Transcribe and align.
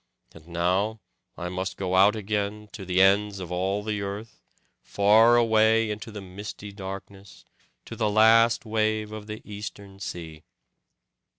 And 0.33 0.47
now 0.47 0.99
I 1.37 1.47
must 1.49 1.77
go 1.77 1.95
out 1.95 2.15
again, 2.15 2.69
to 2.71 2.85
the 2.85 3.03
ends 3.03 3.39
of 3.39 3.51
all 3.51 3.83
the 3.83 4.01
earth, 4.01 4.41
far 4.81 5.35
away 5.35 5.91
into 5.91 6.09
the 6.11 6.21
misty 6.21 6.71
darkness, 6.71 7.45
to 7.85 7.95
the 7.95 8.09
last 8.09 8.65
wave 8.65 9.11
of 9.11 9.27
the 9.27 9.43
Eastern 9.45 9.99
Sea. 9.99 10.41